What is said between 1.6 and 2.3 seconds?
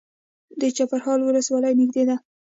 نږدې ده